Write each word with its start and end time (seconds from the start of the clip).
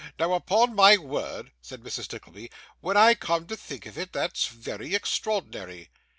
Now, 0.17 0.33
upon 0.33 0.73
my 0.73 0.97
word,' 0.97 1.51
said 1.61 1.81
Mrs. 1.83 2.11
Nickleby, 2.11 2.49
'when 2.79 2.97
I 2.97 3.13
come 3.13 3.45
to 3.45 3.55
think 3.55 3.85
of 3.85 3.99
it, 3.99 4.11
that's 4.13 4.47
very 4.47 4.95
extraordinary! 4.95 5.91